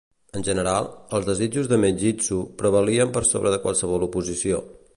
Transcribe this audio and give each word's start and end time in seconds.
En 0.37 0.43
general, 0.45 0.87
els 1.17 1.27
desitjos 1.27 1.69
de 1.73 1.79
Mengistu 1.83 2.39
prevalien 2.63 3.13
per 3.19 3.23
sobre 3.33 3.53
de 3.57 3.61
qualsevol 3.67 4.07
oposició. 4.09 4.63